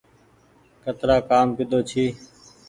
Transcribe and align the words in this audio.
ڪترآ 0.83 1.17
ڪآم 1.29 1.47
ڪيۮو 1.57 1.79
ڇي۔ 1.89 2.05